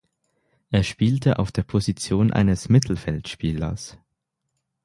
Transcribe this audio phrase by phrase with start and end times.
[0.71, 3.99] Er spielte auf der Position eines Mittelfeldspielers.